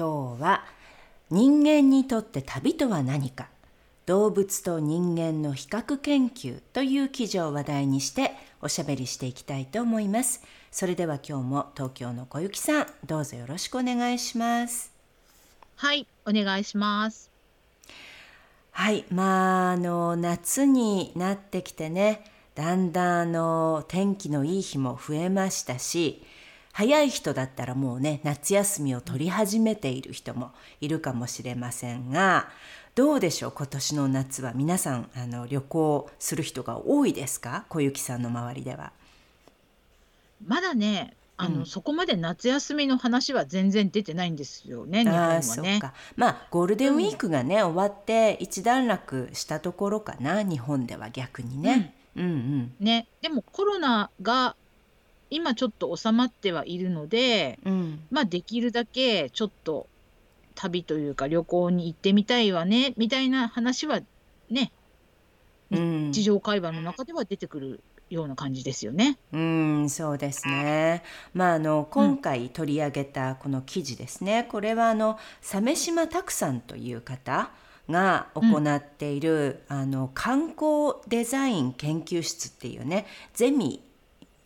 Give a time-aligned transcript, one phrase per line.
[0.00, 0.64] 今日は
[1.28, 3.48] 人間にとって旅とは何か。
[4.06, 8.32] 動物と人間の比較研究という記事を話題にして
[8.62, 10.42] おしゃべりしていきたいと思います。
[10.70, 14.90] それでは今日も東京の小雪さんどうぞよろしくお願いします。
[15.76, 17.30] はいお願いします。
[18.70, 26.22] はいまああの夏になってきてねだんだんあの天気のいい日も増えましたし
[26.72, 32.48] 早い人だったらもうね夏休みを取り始めている人もいるかもしれませんが
[32.94, 37.64] どうでしょう今年の夏は皆さんあの旅行する人が多いですか？
[37.68, 38.92] 小雪さんの周りでは。
[40.46, 45.80] まだねあの、うん、そこまで夏休みの話は全然出てないんですよね、日本はね。
[46.16, 51.94] まあ、ゴールデンウィークがね、うん、終わって一段落したところかな、日本では逆にね。
[52.14, 54.54] うん、うん、うん、ね、でもコロナが
[55.30, 59.86] 今ちょっと収まってはいるので、うん、まあできるだけちょっと
[60.54, 64.00] 旅というか旅行に行ってみたいわねみたいな話は
[64.50, 64.72] ね、
[65.70, 69.16] 日常会話の中では出てくるような感じですよね。
[69.32, 71.04] うん、そうですね。
[71.32, 74.40] まああの今回取り上げたこの記事ですね。
[74.40, 77.50] うん、これはあの鮫島拓さんという方
[77.88, 83.80] が行っている、うん、あの観光デザイン研究室っていうねゼミ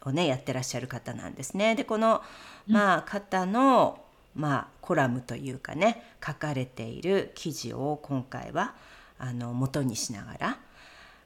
[0.04, 1.74] をねやってらっしゃる方なんですね。
[1.74, 2.22] でこの、
[2.66, 4.00] まあ、方の、
[4.34, 8.74] まあ、コラムというかね書かれている記事を今回は
[9.18, 10.58] あの元にしながら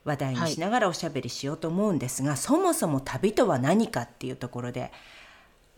[0.05, 4.93] 話題にしながらおしゃべりしようと思うんですが、はい、そもそも旅とは何かっていうところで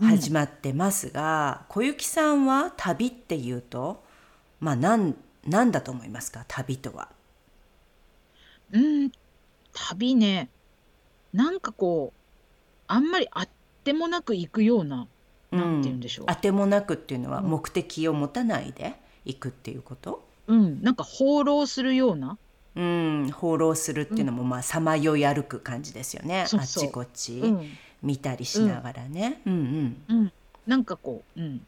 [0.01, 4.03] 始まってますが、うん、小雪さんは旅っていうと
[4.61, 6.45] まあ何何だと思いますか？
[6.47, 7.09] 旅とは。
[8.73, 9.11] うん。
[9.73, 10.51] 旅ね。
[11.33, 12.20] なんかこう
[12.93, 13.49] あんまりあっ
[13.85, 15.07] てもなく行くような、
[15.53, 16.27] なんて言うんでしょう。
[16.29, 20.25] あてもなくっていうのは目的を持たないで行くっていうこと？
[20.49, 22.37] うん、なんか放浪するような。
[22.75, 26.47] うん、放浪するっていうのも、まあさまよい歩く感じですよね。
[26.53, 27.43] あっちこっち
[28.03, 29.41] 見たりしながらね。
[29.47, 30.33] うん、うん、うん。
[30.67, 31.67] なんかこう、うん。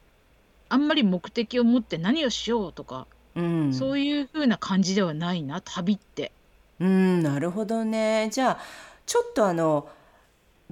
[0.69, 6.33] あんまり目的を持って何をしようとか、うん、そういう風な感じではないな、旅って。
[6.81, 8.29] うん、なるほどね。
[8.33, 8.59] じゃあ
[9.05, 9.89] ちょっとあの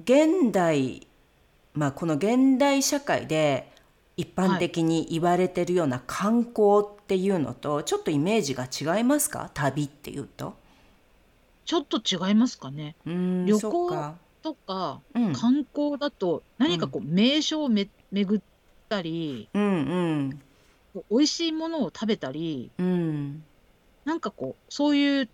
[0.03, 1.07] 現代、
[1.73, 3.71] まあ、この現代社会で
[4.17, 9.49] 一般的に言われてるような観光っていうのとちょっとイメージが違いますか？
[9.53, 10.53] 旅っていうと。
[11.65, 12.95] ちょっと違いますかね。
[13.05, 14.99] 旅行とか
[15.33, 18.41] 観光だと何かこう名所をめ巡っ
[18.89, 23.43] たり、うんうん、美味しいものを食べたり、うん、
[24.03, 25.29] なんかこうそういう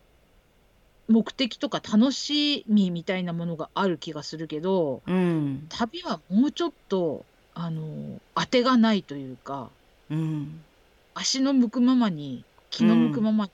[1.07, 5.68] 目的とか楽しみみたいなものがある気がするけど、うん。
[5.69, 9.75] 旅はもうちょっと、あの、当てがないというか、
[10.09, 10.63] うん。
[11.16, 13.50] 足の向くままに、気の向くまま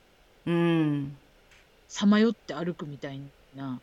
[0.46, 1.18] うん。
[1.88, 3.22] さまよって歩くみたい
[3.54, 3.82] な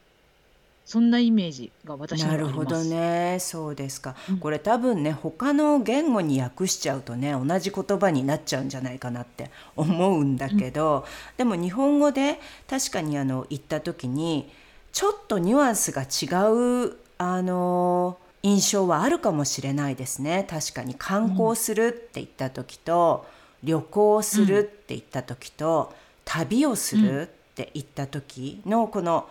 [0.85, 2.53] そんなイメージが私にはあります。
[2.53, 3.37] なるほどね。
[3.39, 4.15] そうですか。
[4.29, 11.03] うん、これ多分ね、他の言語に訳しちゃうとね、同じ言葉になっちゃうんじゃないかなって思うんだけど、うん、
[11.37, 12.39] でも日本語で
[12.69, 14.51] 確かにあの言った時に、
[14.91, 20.45] ちょっとニュアンスが違う、あの、印象はあるかもしれないですね。
[20.49, 23.25] 確かに観光するって言った時と、
[23.63, 25.93] うん、旅行するって言った時と、
[26.25, 29.29] 旅をするって言った時のこの、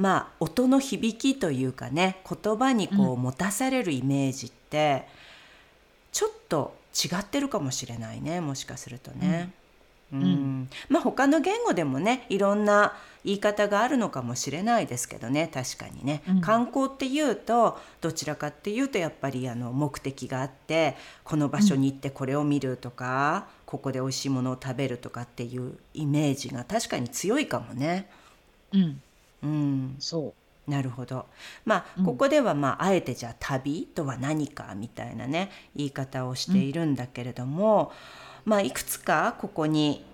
[0.00, 5.06] まあ音の響きというかね言葉にこう持たされるイメージって、
[6.10, 9.52] ちょっと違ってるかもしれないねもしかするとね。
[10.12, 28.10] うん、うん、まあ他の言語でもねいろんな言い方があるのかもしれないですけどね確かにね、うん、観光っていうとどちらかっていうとやっぱりあの目的があってこの場所に行ってこれを見るとか、うん、ここで美味しいものを食べるとかっていうイメージが確かに強いかもね。
[28.72, 29.02] うん
[29.42, 30.34] うん、そ
[30.66, 30.70] う。
[30.70, 31.26] なるほど。
[31.64, 37.92] まあ、ここでは、まあ、あえてじゃあ旅とは何かみたいなね言い方をしているんだけれども、
[38.46, 40.04] うん、まあいくつかここに、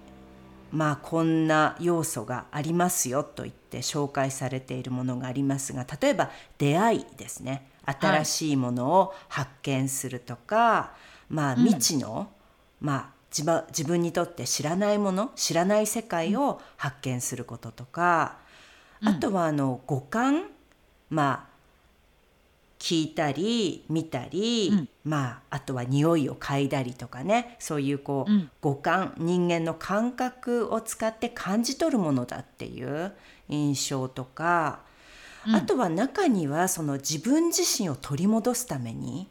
[0.73, 7.69] まあこんな要素がありますよと言って紹介されているものがありますが例えば出会いですね。
[7.85, 10.95] 新しいものを発見するとか、は
[11.31, 12.29] い、まあ未知の、
[12.81, 13.17] うん、まあ
[13.69, 18.46] 自分にとって知らないもの知らない世界を発見することとか、うん、
[19.05, 20.45] あとはあの五感
[21.11, 21.57] まあ
[22.79, 27.57] 聞いたり見たり、うん、まああとは匂いを嗅いだりとかね。
[27.59, 33.13] そういうこう、うん、五感人間の感覚を使って感じ取るものだっていう
[33.49, 34.81] 印象とか、
[35.47, 39.29] うん、あとは中にはその自分自身を取り戻すために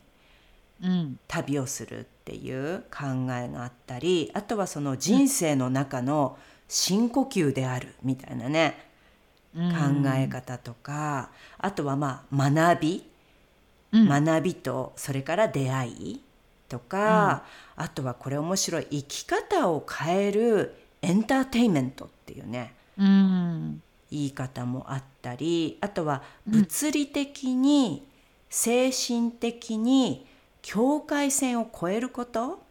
[1.28, 8.85] 旅をするっていう考えがあったりあとはその人生の中の深呼吸であるみたいなね、
[9.56, 13.16] 考え方とかあとはまあ学び。
[13.94, 16.22] 学びとそれから出会い
[16.68, 17.44] とか、
[17.78, 23.82] うん、あとはこれ面白い生き方を変えるエンターテインメントっていうね、うん、
[24.12, 28.08] 言い方もあったりあとは物理的に、
[28.50, 30.26] 精神的に
[30.62, 32.64] 境界線を越えること、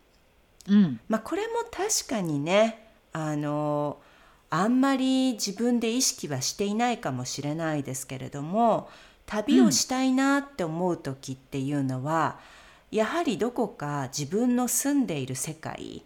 [0.68, 3.98] うん、まあこれも確かにねあの
[4.56, 8.88] あんまり自分で意識はしていないかもしれないですけれども
[9.26, 12.38] 旅をしたいなって思う時っていうのは、
[12.92, 16.04] うん、やはりどこか自分の住んでいる世界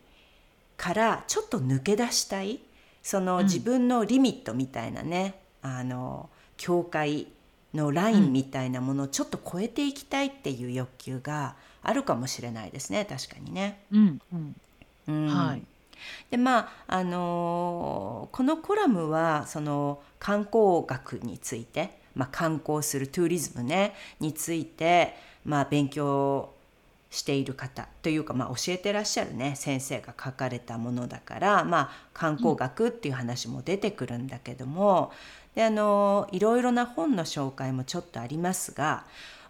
[0.78, 2.60] からちょっと抜け出したい
[3.02, 7.26] その自分のリミットみたいなね、うん、あの境界
[7.74, 13.78] のラインみたいなものをちょっと超えていきたいっていう欲求があるかもしれないですね確かにね。
[13.92, 14.20] うん。
[15.06, 15.62] うん、はい
[16.30, 25.14] でまああのー、このコラムはその観光学についてまあ、観光するトゥーリズムねについて、
[25.44, 26.52] まあ、勉強
[27.10, 35.12] している方というか、まあ、教えてらっしゃるね先生が書かれたものだから、まあ、観光学っていう話も出てくるんだけども、
[35.54, 39.04] であのいろいろな本の紹介もちょっとありますが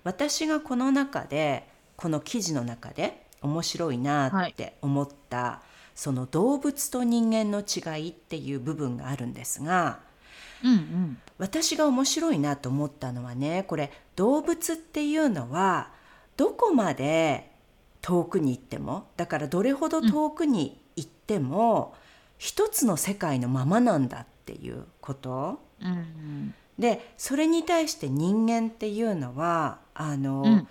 [0.04, 1.66] 私がこの中で
[1.96, 5.67] この記事の中で面白いなって思った、はい、
[5.98, 9.98] その動物と人間の違いっていう部分があるんですが
[10.64, 15.92] うんうん、私が面白いなと思ったのはねこれ動物っていうのは
[16.36, 17.52] どこまで
[18.00, 21.98] 遠くに行ってもだからどれほど遠くに行っても、うん、
[22.38, 25.60] 一つの世界のままなんだっていうこと。
[25.80, 30.68] うんうん、でそれに対して人間っていうのはあの、うん、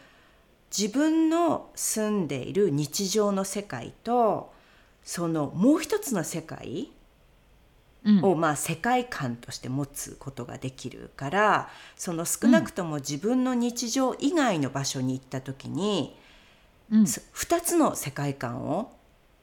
[0.77, 4.51] 自分の住んでいる日常の世界と
[5.07, 6.92] そのもう一つの世界
[8.21, 16.13] を、まあ、世界観として持つことができるからその少なくとも自分の日常以外の場所に行った時に、
[16.92, 18.92] うん、2つの世界観を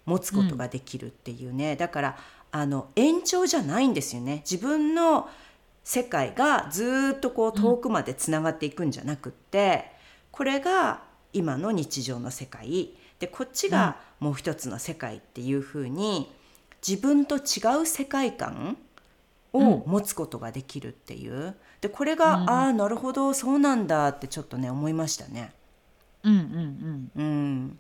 [0.05, 2.19] 持つことができるっていうね、だから
[2.53, 4.43] あの延長じゃないんですよね。
[4.49, 5.31] 自分の
[5.83, 9.91] 世界がずっとこう遠くまでつながっていくんじゃなくって、
[10.31, 12.91] これが今の日常の世界。
[13.19, 16.33] でこっちがもう一つの世界っていうふうに、
[16.87, 18.79] 自分と違う世界観
[19.53, 25.53] を持つことができるっていう、でこれが、うん、ああなるほどそうなんだってちょっとね思いましたね。
[26.23, 27.79] うんうんうん、うん、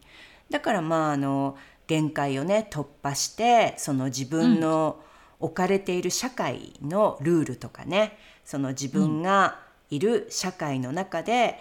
[0.51, 1.57] だからまああの
[1.87, 5.01] 限界をね突破してその自分の
[5.41, 11.59] 置かれている社会のルールとかねその自分がいる社会の中で、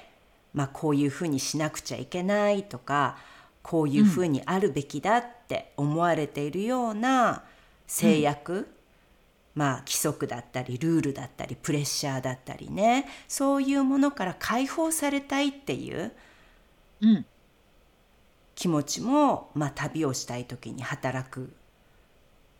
[0.53, 3.17] まあ、こういうふうにしなくちゃいけないとか
[3.63, 7.43] こういうふうにあるべきだって思われているような
[7.87, 8.65] 制約、うん、
[9.55, 13.07] まあ規則だったりルールだったりプレッシャーだったりね。
[13.27, 16.11] そういうものから解放されたいっていう
[18.55, 21.53] 気持ちも、まあ、旅をしたい時に働く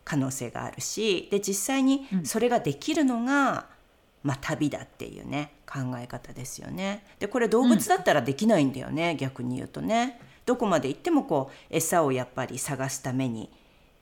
[0.04, 3.66] 可能性があるしで実際にそれができるのが、
[4.22, 7.04] まあ、旅だっていうね考え方ですよね。
[7.18, 10.20] でこれ動物だったらできないんだよね、うん、逆に言うとね。
[10.46, 13.50] どこまで行ってもこう餌をやっぱり探すために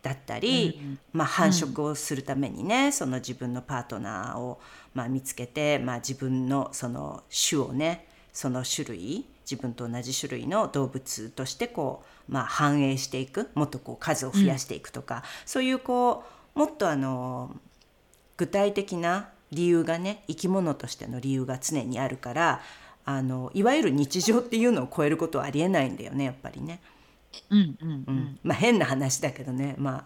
[0.03, 4.61] だったり、うん、まあ、繁殖をするためにね、うん、その自分のパートナーを、
[4.95, 17.55] まあ、見つけて、まあ、自分のその種をねその種類自分と同じ種類の動物としてこう、まあ、繁栄していくもっとこう数を増やしていくとか、うん、そういうこうもっとあの
[18.37, 22.61] 具体的な理由がね生き物としての理由が常にあるから
[23.05, 26.81] あのいわゆる日常っていうのを超えることはありえないんだよねやっぱりね。
[27.51, 30.05] うんうんうん、まあ変な話だけどねまあ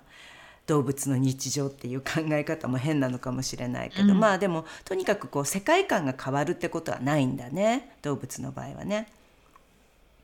[0.66, 9.08] 動物の日常っていう考え方も変なのかもしれないけど、うん、まあでもとにかくこう世界観が変わるってことはないんだね動物の場合はね。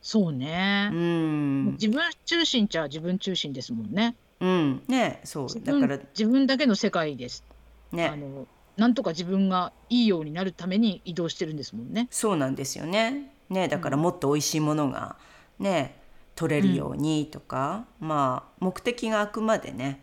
[0.02, 0.90] そうね。
[0.92, 1.72] うん。
[1.72, 4.16] 自分中心じゃ自分中心ですもんね。
[4.40, 7.44] うん、ねそうだから自分だけの世界です。
[7.92, 8.06] ね。
[8.08, 12.08] あのなんとか自分がいいようになるために移動してるんですもんね。
[12.10, 13.34] そうなんですよね。
[13.48, 15.16] ねだからもっと美味しいものが
[15.58, 16.00] ね
[16.34, 20.00] 取れるようにとか、うん、まあ目的があくまでね、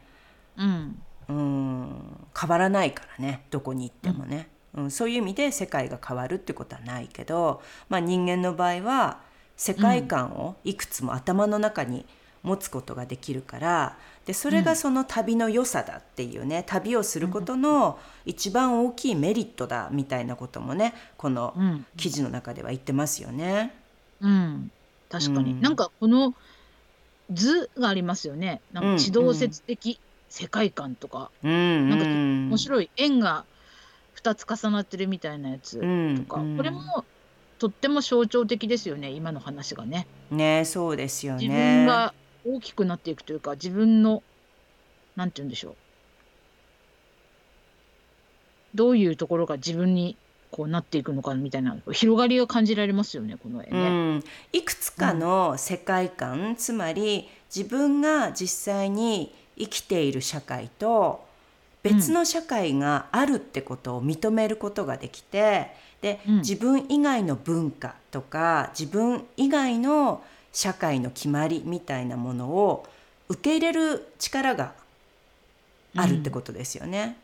[0.57, 9.21] うん、うん変わらないからねどこに行ってもね、うん、うん、そういう意味で世界が変わるってことはないけど、まあ、人間の場合は
[9.57, 12.05] 世界観をいくつも頭の中に
[12.43, 21.53] 持つことができるからでそれがその旅の良さだっていうね旅をすることの一番大きいメリットだみたいなこともねこの
[21.97, 23.73] 記事の中では言ってますよね。
[24.21, 24.71] うん、
[25.09, 26.33] 確かに、うん、なんかこの
[27.31, 28.61] 図がありますよね。
[28.71, 33.45] なんか地動説的世界観とか、うん、なんか面白い円が
[34.21, 37.05] 2つ重なってるみたいなやつとか、うん、これも
[37.57, 40.07] とっても象徴的ですよね今の話がね。
[40.31, 41.47] ねそうですよね。
[41.47, 42.13] 自分が
[42.45, 44.23] 大きくなっていくというか自分の
[45.15, 45.75] なんて言うんでしょう。
[48.75, 50.15] どういうところが自分に
[50.51, 54.23] こうなっていくのかみたいな広がりが感じられますよねこの絵ね、うん。
[54.51, 61.27] いくつかの世界観、うん、つまり自分が実際に生きている社会と
[61.83, 65.67] 別の社会があるってことを認めることができて、
[66.01, 72.87] で、うん、自分以外の文化とか自分以外の社会の決まりみたいなものを
[73.27, 74.73] 受け入れる力が
[75.95, 77.17] あるってことですよね。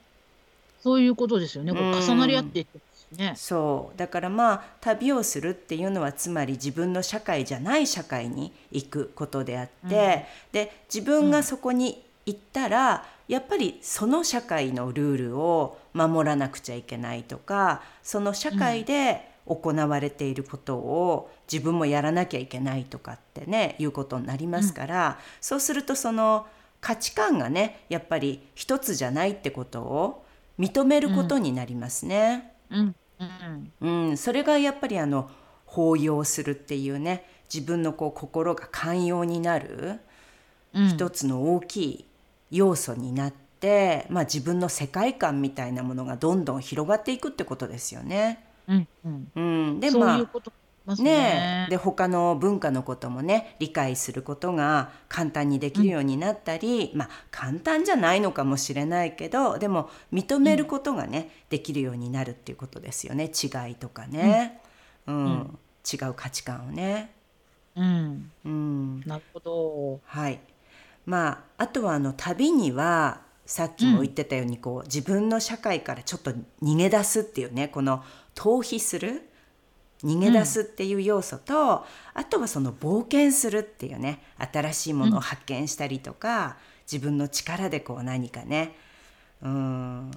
[0.78, 1.74] うん、そういうことですよね。
[1.74, 2.80] こう重なり合っていって
[3.12, 9.92] ね、そうだからまあ旅をするっていうのはつまり自分の社会じゃない社会に行くことであって、うん、
[10.52, 26.48] で自分がそこに行ったら、やっぱりその社会のルールを守らなくちゃいけないとかその社会で行われていることを自分もやらなきゃいけないとかってねいうことになりますから、うん、そうするとその
[26.82, 30.26] 価値観がねやっぱり一つじゃないってことを
[30.60, 32.54] 認めることになりますね。
[32.70, 32.96] うん、
[33.82, 35.30] うん、うん、それがやっぱりあの
[35.68, 40.00] 抱擁するっていうね自分のこう心が寛容になる
[40.74, 42.06] 一つの大きい
[42.52, 48.45] 要素になって、まあ、自分の世界観みたいなものがどんどん広がっていくってことですよね。
[48.68, 49.32] うんうん。
[49.36, 49.42] う
[49.76, 51.04] ん、でまあね。
[51.04, 63.26] ねで他の文化のこともね理解することが簡単にできるようになったり、うん、まあ簡単じゃないのかもしれないけどでも認めることがね、できるようになるっていうことですよね。
[63.26, 64.62] 違いとかね、
[65.08, 65.58] うん。
[65.92, 67.12] 違う価値観をね。
[67.76, 70.00] うん、うん、なるほど。
[70.06, 70.40] はい。
[71.06, 76.32] まああとはあの旅にはさっきも言ってたようにこう、自分の社会からちょっと
[76.64, 79.30] 逃げ出すっていうねこの逃避する
[80.04, 81.62] 逃げ出すっていう要素と、うん、
[82.14, 86.54] あとはその冒険するっていうね新しいものを発見したりとか、うん、
[86.92, 88.76] 自分の力でこう何かね
[89.42, 90.12] うん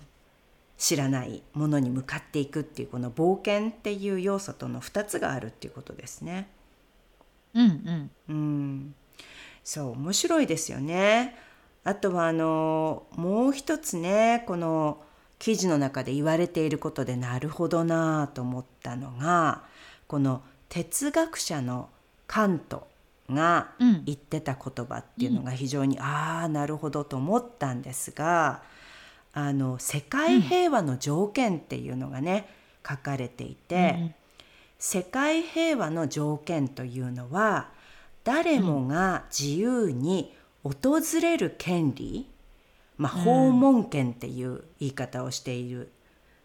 [0.76, 6.48] 知らないものに向かっていくっていうこの冒険っていう要素との2つがあるっていうことですね。
[7.54, 8.94] うんうん、うん
[9.64, 11.36] そう面白いですよね。
[11.88, 15.02] あとはあのもう一つねこの
[15.38, 19.62] 記事の中で言われていることでなるほどなと思ったのが
[20.06, 21.88] この哲学者の
[22.26, 22.86] カント
[23.30, 23.68] が
[24.04, 28.60] 言ってた言葉っていうのが非常に、うん、ああなるほどと思ったんですが
[29.32, 32.50] あの世界平和の条件っていうのがね、
[32.86, 34.14] 書かれていて、うん、
[34.78, 37.70] 世界平和の条件というのは
[38.24, 42.26] 誰もが自由に訪れる権利、
[42.96, 45.90] まあ、訪問権っていう言い方をしている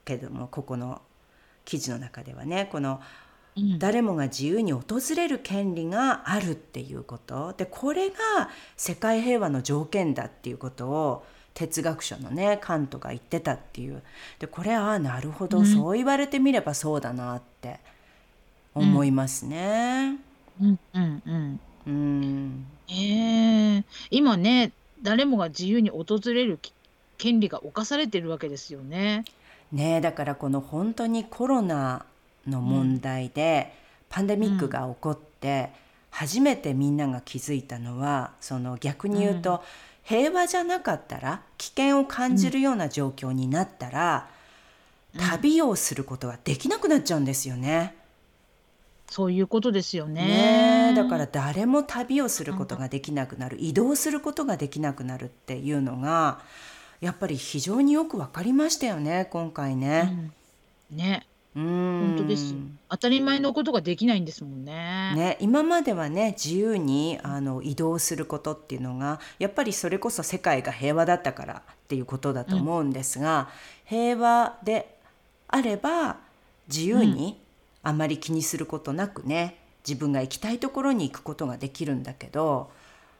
[0.05, 1.01] けども、ここの
[1.65, 3.01] 記事の中ではねこの
[3.77, 4.83] 誰もが自由に訪
[5.15, 7.53] れる権利があるっていうこと。
[7.55, 8.15] でこれが
[8.75, 14.01] 世界平和の条件だっていうことを哲学者のねカントが言ってたっていう。
[14.39, 17.79] でこれはなるほど、うん、そう言われてみればそうだなって
[18.73, 20.17] 思いますね。
[20.59, 20.79] うん。
[20.93, 21.23] うん。
[21.25, 24.71] うんうん、えー、今ね
[25.01, 26.59] 誰もが自由に訪れる
[27.17, 29.25] 権利が侵されてるわけですよね。
[29.71, 32.05] ねだからこの本当にコロナ
[32.47, 33.73] の問題で、
[34.09, 35.69] パンデミックが起こって、
[36.09, 39.63] 初めてみんなが気づいたのはその逆に言うと、
[40.03, 44.29] 平和じゃなかったら危険を感じるような状況になったら、
[45.17, 47.95] 旅をすることができなくなっちゃうんですよね。
[49.09, 50.25] そういうことですよね。
[50.25, 56.39] ねだから誰も旅をすることができなくなる、移動することができなくなるっていうのが
[57.01, 60.31] やっぱり非常によく分かりましたよね今回ね。
[60.91, 62.55] うん、ね本当です。
[62.89, 65.13] 当たり前のことができないんですもんね。
[65.15, 73.49] ね、今まではね自由にあの移動することっていうのがやっぱりそれこそ世界が平和だったからっていうことだと思うんですが、
[73.91, 74.97] うん、平和で
[75.47, 76.17] あれば
[76.67, 77.39] 自由に
[77.83, 82.71] あまり気にすることなくね自分が行きたいところに行くことができるんだけど、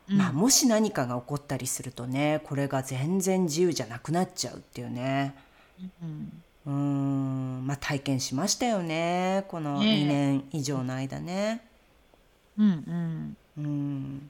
[0.09, 5.35] うん、まあ、もし何かが起こったりするとねこれが全然自由じゃなくなっちゃうっていうね。
[6.01, 7.67] うんうん。
[7.67, 11.61] まあ体験しましたよねこの2年以上の間ね。
[12.57, 13.65] うんうん。
[13.65, 14.29] うん。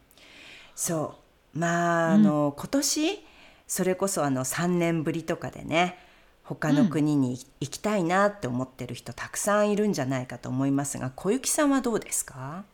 [0.76, 1.16] そ
[1.56, 1.60] う。
[1.60, 3.24] まああの、うん、今年
[3.68, 5.98] それこそあの3年ぶりとかでね
[6.44, 12.66] 他の国に行きたいなって思ってる人たくさんいるんじゃないかと思いますが小雪さんはどうですか？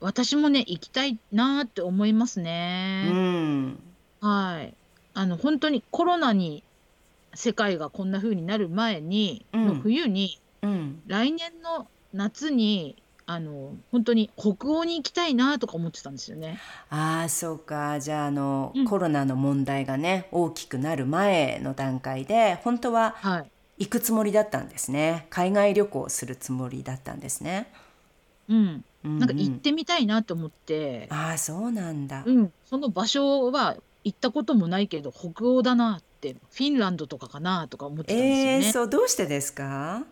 [0.00, 3.08] 私もね行きたいなって思いますね。
[3.10, 3.82] うん、
[4.20, 4.74] はい
[5.14, 6.62] あの本当にコロナに
[7.34, 11.02] 世界がこんな風になる前に、の冬に、うん。
[11.06, 12.96] 来年の夏に、
[13.28, 16.60] あの、本当に北欧に行きたいなとか思ってたんですよね。
[16.90, 17.98] ああ、そうか。
[17.98, 18.84] じゃあ、あの、うん。
[18.84, 23.50] コロナの問題がね、大きくなる前の段階で、本当ははい。
[23.78, 25.26] 行くつもりだったんですね。
[25.28, 27.70] 海外旅行するつもりだったんですね。
[28.48, 28.84] うん。
[29.04, 32.22] うんなんか行ってみたいなと思って、ああ、そうなんだ。
[32.26, 38.72] うん、その場所は行ったこともないけど、北欧だなってフィンランドとかかなとか思ってたんですよえー、ね。
[38.72, 40.04] そうどうしてですか？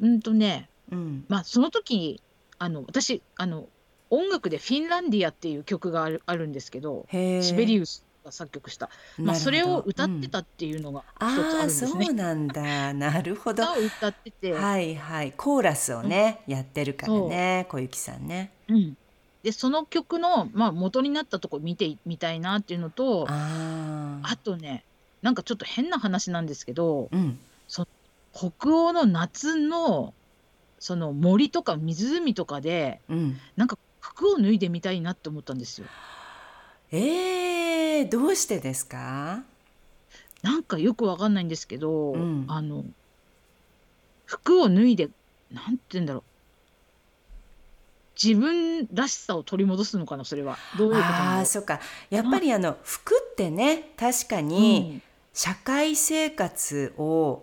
[0.00, 2.20] うんとね、うん、まあその時
[2.58, 3.66] あの私あの
[4.10, 11.90] 音楽で「フィンランディア」っていう曲があるあるんですけどシベリウスが作曲した、まあ、それを歌ってたっていうのが一つあるんですね。
[11.90, 12.94] うん、そうなんだ。
[12.94, 13.62] なるほど。
[13.62, 14.52] 歌を歌ってて。
[14.52, 15.32] はいはい。
[15.32, 18.52] コーラスをね、うん、やってるからね小雪さんね。
[18.68, 18.96] うん。
[19.42, 24.84] でその曲の、まあ、元になったとこ見てみたいなっていうのとああとね
[25.20, 27.38] なんかちょっと変な話なんですけど、うん、
[27.68, 27.86] そ
[28.32, 30.14] 北欧の夏の
[30.84, 35.86] その森とか湖とかで、うん、なんか服を脱いでみたいなって思ったんですよ。
[36.92, 39.44] えー、どうしてですか？
[40.42, 42.84] なんかよくわかんないんですけど、うん、あの
[44.26, 45.08] 服を脱いで
[45.50, 46.22] なんて言うんだろう。
[48.22, 50.58] 自分らしさを取り戻すのかなそれは。
[50.76, 51.80] どういうことああそうか。
[52.10, 55.00] やっぱりあの服ってね確かに
[55.32, 57.42] 社会生活を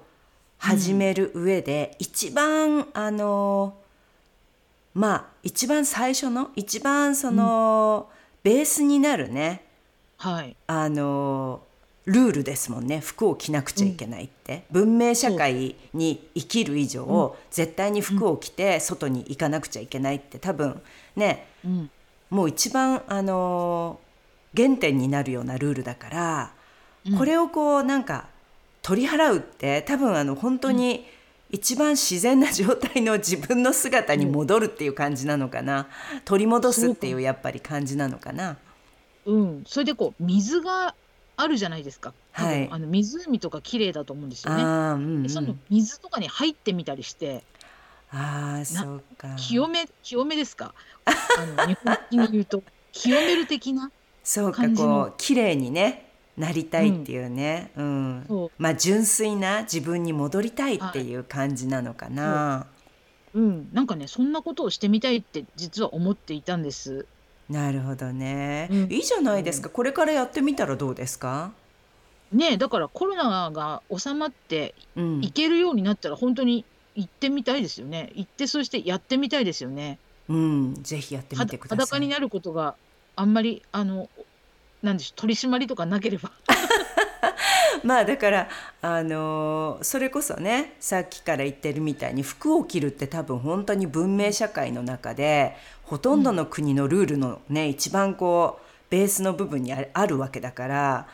[0.62, 3.74] 始める上で一番、あの
[4.94, 8.10] まあ一番最初の一番その、
[8.44, 9.66] ベースになるね
[10.18, 10.56] はい。
[10.68, 11.64] あの
[12.06, 13.00] ルールですもんね。
[13.00, 20.80] 服を着なくちゃいけないって、うん、文明社会に生きる以上、うん、絶対に服を着て外に行かなくちゃいけないって多分
[21.16, 21.90] ね、うん、
[22.30, 24.00] もう一番あの
[24.56, 26.54] 原点になるようなルールだから、
[27.18, 28.28] これをこうなんか
[28.82, 31.06] 取り払うって多分あの本当に
[31.50, 35.88] 一番自然な状態の自分の姿に戻るっていう感じなのかな、
[36.24, 38.58] 取り戻すっていうやっぱり感じなのかな。
[39.26, 40.96] うん、それでこう水が
[41.36, 42.14] あるじゃないですか。
[42.32, 42.70] はい。
[42.72, 44.64] あの湖とか綺麗だと思うんですよね。
[44.64, 47.44] うんうその水とかに入ってみたりして、
[48.12, 49.36] ああ、そうか。
[49.36, 50.74] 清め清めですか？
[51.06, 52.64] あの日本的に言うと
[52.94, 53.92] 清める的な
[54.24, 56.11] そうか、こう綺麗にね、
[56.42, 58.26] なりたいっていうね、うん。
[58.28, 62.68] そうまあ純粋な自分に戻りたいっていう感じなのかな。
[63.34, 67.06] うん、なんかねそんなことをしてみたいって実は思っていたんです。
[67.50, 68.68] なるほどね。
[68.72, 69.70] うん、いいじゃないですか。
[69.70, 71.52] これからやってみたらどうですか？
[72.34, 78.12] ねだからコロナが収まって行けるようになったら本当に行ってみたいですよね。
[78.16, 80.00] 行ってそしてやってみたいですよね。
[80.30, 81.78] うん、ぜひやってみてください。
[81.86, 82.76] 裸になることが
[83.16, 84.10] あんまりあの
[84.82, 86.32] なんでしょう取り締まりとかなければ。
[87.84, 88.50] まあだから
[88.82, 101.08] あのそれこそねさっきから言ってるみたいに服を着るって多分本当に文明社会の中でほとんどの国のルールのね、一番こうベースの部分にあるわけだから。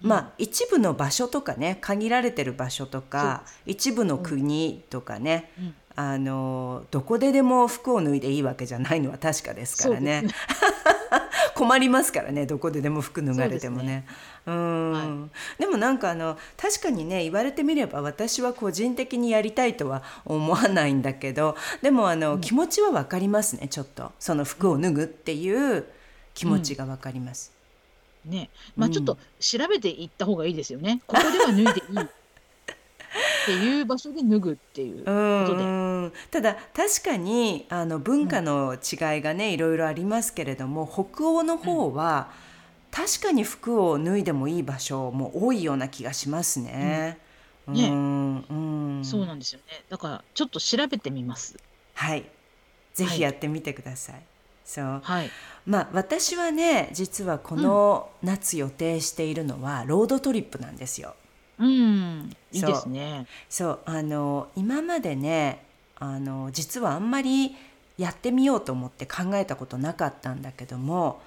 [0.00, 10.24] まあ、一部の場所とかね限られてる場所とか一部の国とかね、うん、あのどこででも服を脱いでいいわけじゃないのは確かですからね。
[11.54, 14.06] 困りますからねどこででも服脱がれてもね。
[14.46, 24.12] う、ね、ん、はい、でもなんかあの確かにね言われてみれば私は個人的にやりたいとは思わないんだけどでもあの、うん、気持ちは分かりますねちょっと。
[24.18, 25.84] その服を脱ぐっていう
[26.34, 27.52] 気持ちが分かります。
[28.26, 28.50] うん、ね。
[28.76, 31.00] まあちょっと調べていった方がいいですよね。
[31.06, 32.08] ここでは脱いでいい
[33.14, 35.94] っていう場所で脱ぐっていうことで。
[36.30, 42.30] ただ確かにあの文化の違いがね、いろいろありますけれども北欧の方は、
[42.90, 47.18] 確かに服を脱いでもいい場所も多いような気がしますね。
[47.66, 49.84] ね、うんそうなんですよね。
[49.88, 51.56] だからちょっと調べてみます。
[51.94, 52.24] はい、
[52.92, 54.14] ぜひやってみてください。
[54.16, 54.24] はい、
[54.64, 55.30] そう、はい、
[55.66, 61.14] まあ私はね実はこの夏予定しているのはロードトリップなんですよ。
[61.58, 63.26] うん、いいですね。
[63.48, 63.80] そう。
[63.84, 65.64] あの今までね
[65.96, 67.54] あの実はあんまり
[67.98, 71.22] やってみようと思って考えたことなかったんだけども、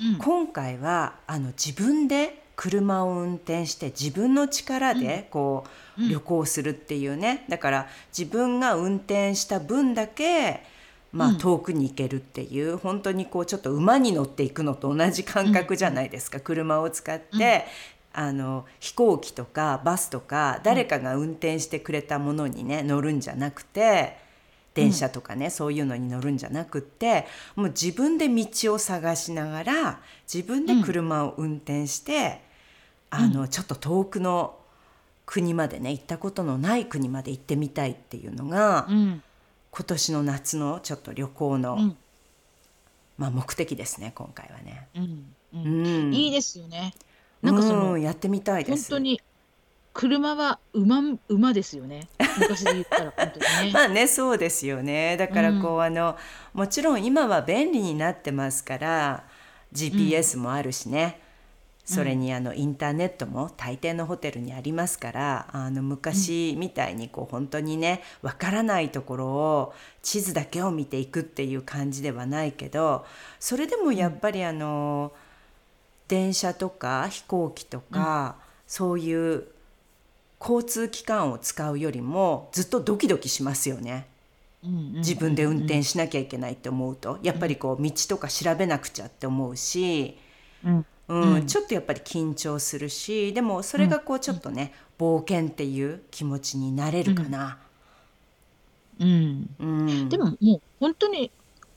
[0.00, 5.64] うん、今回はあの自分で車を運転して自分の力でこ
[5.96, 7.44] う、うん、旅行するっていうね。
[7.48, 10.62] だから自分が運転した分だけ
[11.12, 17.40] まあ、遠くに行けるっていう、うん、本当にこうちょっと馬に乗っていくのと同じ感覚じゃないですか、うん、車を使って、うん、
[18.18, 24.16] あの飛行機とかバスとか誰かが運転してくれたものにね乗るんじゃなくて
[24.74, 27.26] 電車とかね、そういうのに乗るんじゃなくって
[27.56, 30.00] もう自分で道を探しながら
[30.32, 32.40] 自分で車を運転して、
[33.10, 34.56] あのちょっと遠くの
[35.26, 39.22] 国までね行ったことのない国まで行ってみたいっていうのが、うん、
[39.70, 41.96] 今年の夏のちょっと旅行の、うん、
[43.16, 44.88] まあ、目的ですね今回はね、
[45.54, 46.14] うん。
[46.14, 46.94] いいですよね
[47.42, 48.90] なんかその、やってみたいです。
[48.90, 49.20] 本当に
[49.92, 52.08] 車は馬馬ですよね。
[52.38, 53.72] 昔で言ったら本当にね。
[53.74, 55.16] まあねそうですよね。
[55.16, 56.16] だからこう、あの
[56.52, 59.24] もちろん今は便利になってますから
[59.72, 61.20] GPS もあるしね、
[61.88, 73.06] それにあのインターネットも大抵のホテルにありますからあの昔みたいにこう本当にねわからないところを地図だけを見ていくっていう感じではないけど
[73.40, 75.12] それでもやっぱりあの
[76.08, 79.44] 電車とか飛行機とか、そういう
[80.40, 84.06] 交通機関を使うよりもずっとドキドキしますよね。
[84.62, 87.18] 自分で運転しなきゃいけないって思うと。
[87.22, 90.18] やっぱりこう道とか調べなくちゃって思うし、
[90.64, 90.86] うん。
[91.08, 97.58] うん、ちょっとやっぱり緊張するしでもそれがこうちょっとね、冒険っていう気持ちになれるかな。
[99.00, 101.30] うん、うん、でももう本当に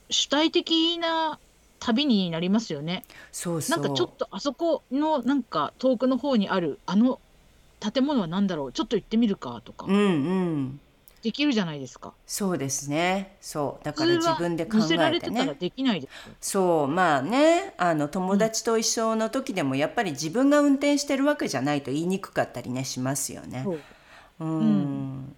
[0.10, 1.39] 主体的な
[1.82, 3.04] 旅になりますよね。
[3.34, 7.20] そうそうなんかちょっとあそこのなんか遠くの方にあるあの
[7.80, 8.72] 建物は何だろう？
[8.72, 9.88] ちょっと行ってみるかとか。
[9.89, 10.80] うんうん
[11.24, 12.13] できるじゃないですか。
[12.26, 13.36] そうですね。
[13.41, 15.56] そうだから自分で考えてね。
[15.60, 16.10] できないで
[16.41, 23.65] すそうまあねあの友達と一緒の時でもやっぱり自分が運転してるわけじゃないと言いにくかったりねしますよね。
[24.39, 25.36] うん、うん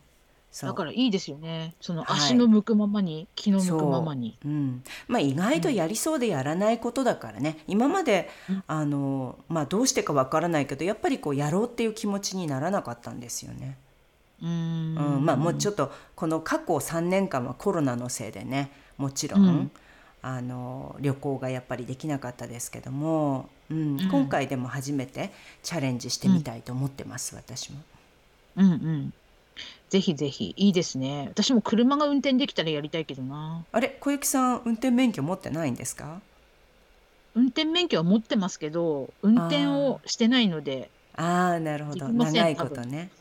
[0.61, 1.73] だからいいですよね。
[1.81, 4.37] その足の向くままに、はい、気の向くままに。
[4.45, 4.83] ううん。
[5.07, 7.57] まあ意外とやりそうでやらないことだからね。
[7.67, 8.29] うん、今まで、
[8.67, 13.77] あのまあどうしてかわからないけど、やっぱりこうやろうっていう気持ちにならなかったんですよね。
[14.43, 19.71] うん、まあもうちょっとこの過去3年間はコロナのせいでねもちろん、うん、
[20.21, 25.31] あの旅行がやっぱりできなかったですけども、うん、うん、今回でも初めて
[25.63, 27.79] チャレンジしてみたいと思ってます、私も。
[28.57, 29.13] うんうん
[29.93, 30.55] ぜひぜひ。
[30.57, 31.27] いいですね。
[31.29, 33.63] 私も車が運転できたらやりたいけどな。
[33.71, 36.19] あれ小雪さん運転免許持ってないんですか？
[37.35, 40.89] 運転免許は持ってますけど運転をしてないので。
[41.15, 42.07] ああなるほど。
[42.09, 43.11] 長いことね。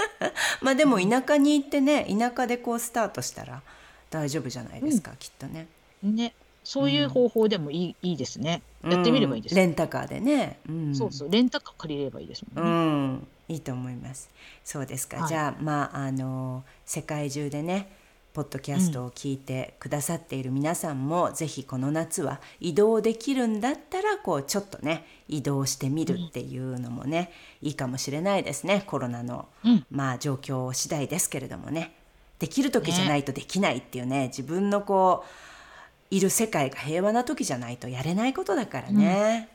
[0.60, 3.62] まあでも田舎に行ってね田舎でこうスタートしたら
[4.10, 5.66] 大丈夫じゃないですか、うん、きっとね。
[6.02, 6.34] ね。
[6.62, 8.60] そういう方法でもいいうん、いいですね。
[8.84, 11.30] やってみればいいです、レンタカーでね、うん、そうそう。
[11.30, 13.20] レンタカー借りればいいですもんね。
[13.48, 14.30] うんいいと思います。
[14.62, 15.18] そうですか。
[15.18, 17.90] はい、じゃあまああの世界中でね
[18.34, 27.32] ポッドキャストを聞いてくださっている皆さんも、うん、ぜひこの夏は移動できるんだったらこうちょっとね移動してみるっていうのもね、
[27.62, 31.94] うん、いいかもしれないですねコロナの、うん、まあ状況次第ですけれどもね
[32.38, 39.48] できる時じゃないとできないっていうね、ね、自分のこういる世界が平和な時じゃないとやれないことだからね。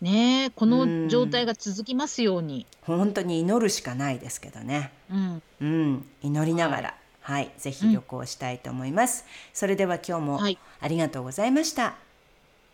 [0.00, 4.92] ねこの状態が続きますように、本当に祈るしかないですけどね。
[5.10, 9.24] うん、うん、祈りながら、はいはい、ぜひ旅行したいと思います。
[9.26, 10.40] うん、それでは今日も
[10.80, 11.94] ありがとうございました。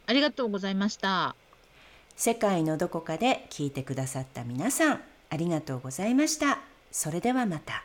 [0.07, 1.35] ありがとうございました。
[2.15, 6.61] 世界のどこかで聞いてくださった皆さん、ありがとうございました。
[6.93, 7.85] それではまた。